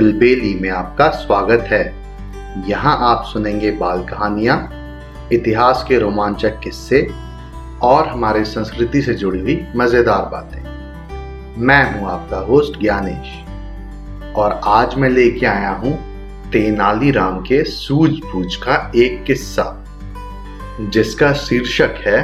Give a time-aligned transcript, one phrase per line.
[0.00, 1.82] बिलबेली में आपका स्वागत है।
[2.68, 4.56] यहाँ आप सुनेंगे बाल कहानियाँ,
[5.32, 7.00] इतिहास के रोमांचक किस्से
[7.82, 14.94] और हमारे संस्कृति से जुड़ी हुई मज़ेदार बातें। मैं हूँ आपका होस्ट ज्ञानेश और आज
[14.94, 15.92] मैं लेके आया हूँ
[16.50, 19.66] तेनालीराम के सूझबूझ का एक किस्सा,
[20.80, 22.22] जिसका शीर्षक है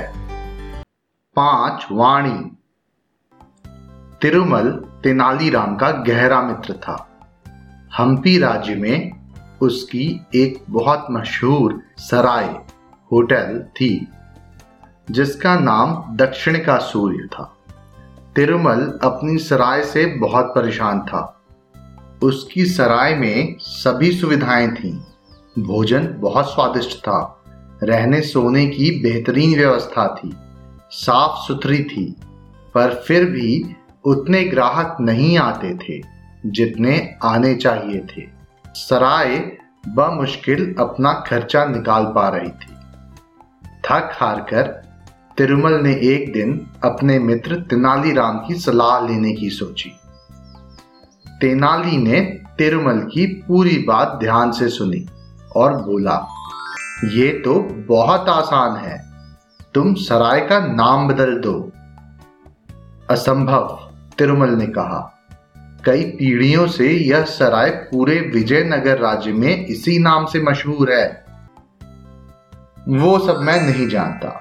[1.37, 2.39] पाँच वाणी।
[4.23, 4.71] तिरुमल
[5.03, 6.97] तेनालीराम का गहरा मित्र था।
[7.99, 9.13] हम्पी राज्य में
[9.63, 12.61] उसकी एक बहुत मशहूर सराय
[13.13, 14.09] होटल थी,
[15.11, 17.57] जिसका नाम दक्षिण का सूर्य था।
[18.37, 21.43] तिरुमल अपनी सराय से बहुत परेशान था।
[22.23, 24.99] उसकी सराय में सभी सुविधाएँ थीं।
[25.63, 27.43] भोजन बहुत स्वादिष्ट था।
[27.83, 30.37] रहने सोने की बेहतरीन व्यवस्था थी।
[30.91, 32.17] साफ़ सुथरी थी।
[32.75, 36.16] पर फिर भी उतने ग्राहक नहीं आते थे।
[36.47, 38.23] जितने आने चाहिए थे।
[38.75, 42.75] सराय बमुश्किल अपना खर्चा निकाल पा रही थी।
[43.85, 44.87] थक हार कर
[45.39, 49.93] तिरुमल ने एक दिन अपने मित्र तेनालीराम की सलाह लेने की सोची।
[51.41, 52.21] तेनाली ने
[52.59, 55.07] तिरुमल की पूरी बात ध्यान से सुनी
[55.57, 56.27] और बोला,
[57.05, 59.05] ये तो बहुत आसान है।
[59.75, 61.73] तुम सराय का नाम बदल दो।
[63.11, 65.16] असंभव, तिरुमल ने कहा।
[65.87, 71.25] कई पीढ़ियों से यह सराय पूरे विजयनगर राज्य में इसी नाम से मशहूर है।
[72.89, 74.41] वो सब मैं नहीं जानता।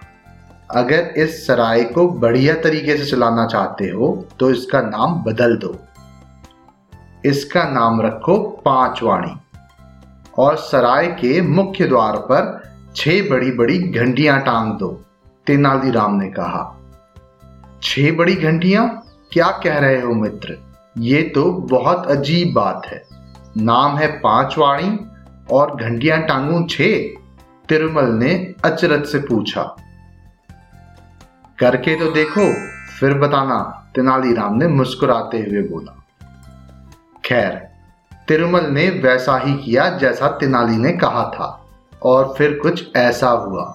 [0.72, 5.76] अगर इस सराय को बढ़िया तरीके से चलाना चाहते हो तो इसका नाम बदल दो।
[7.26, 9.36] इसका नाम रखो पांचवाणी।
[10.38, 12.62] और सराय के मुख्य द्वार पर
[12.96, 14.88] छह बड़ी बड़ी घंटियाँ टांग दो,
[15.48, 16.64] तेनालीराम ने कहा।
[17.84, 18.88] छह बड़ी घंटियाँ?
[19.32, 20.58] क्या कह रहे हो मित्र?
[20.96, 23.02] ये तो बहुत अजीब बात है।
[23.58, 24.98] नाम है पाँच वाणी
[25.52, 26.88] और घंटियाँ टांगू छे,
[27.70, 28.34] तिरुमल ने
[28.66, 29.64] अचरज से पूछा।
[31.60, 32.52] करके तो देखो,
[33.00, 33.60] फिर बताना
[33.96, 36.02] तेनालीराम ने मुस्कुराते हुए बोला।
[37.26, 37.52] खैर,
[38.28, 41.48] तिरुमल ने वैसा ही किया जैसा तेनाली ने कहा था,
[42.04, 43.74] और फिर कुछ ऐसा हुआ।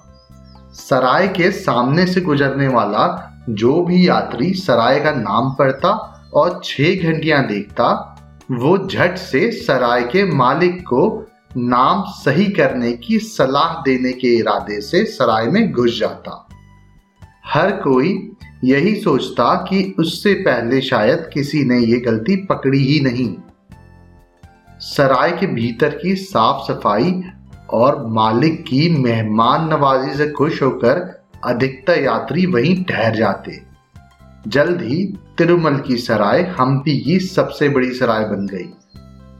[0.74, 3.06] सराय के सामने से गुजरने वाला
[3.48, 8.16] जो भी यात्री सराय का नाम पढ़ता और छह घंटियाँ देखता,
[8.50, 11.26] वो झट से सराय के मालिक को
[11.56, 16.48] नाम सही करने की सलाह देने के इरादे से सराय में घुस जाता।
[17.46, 23.34] हर कोई यही सोचता कि उससे पहले शायद किसी ने ये गलती पकड़ी ही नहीं।
[24.80, 27.22] सराय के भीतर की साफ़ सफ़ाई
[27.70, 33.69] और मालिक की मेहमान नवाजी से खुश होकर अधिकतर यात्री वहीं ठहर जाते।
[34.46, 35.04] जल्द ही
[35.38, 38.68] तिरुमल की सराय हम्पी की सबसे बड़ी सराय बन गई।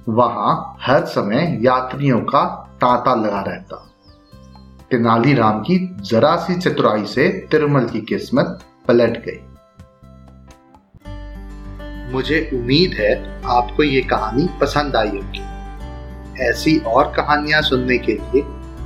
[0.09, 2.45] वहाँ हर समय यात्रियों का
[2.81, 3.77] तांता लगा रहता।
[4.91, 9.41] तेनालीराम की जरा सी चतुराई से तिरुमल की किस्मत पलट गई।
[12.13, 13.13] मुझे उम्मीद है
[13.51, 15.45] आपको ये कहानी पसंद आई होगी।
[16.43, 18.43] ऐसी और कहानियाँ सुनने के लिए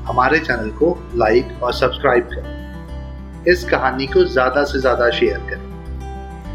[0.06, 5.63] हमारे चैनल को लाइक और सब्सक्राइब करें। इस कहानी को ज़्यादा से ज़्यादा शेयर करें।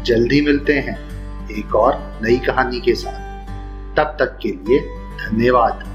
[0.04, 0.98] जल्दी मिलते हैं
[1.50, 3.30] एक और नई कहानी के साथ।
[3.96, 4.80] तब तक के लिए
[5.26, 5.89] धन्यवाद।